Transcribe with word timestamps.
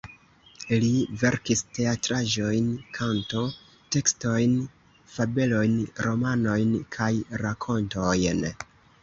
Li 0.83 0.87
verkis 1.23 1.59
teatraĵojn, 1.77 2.71
kanto-tekstojn, 2.97 4.57
fabelojn, 5.17 5.77
romanojn, 6.09 6.75
kaj 6.99 7.13
rakontojn. 7.45 8.45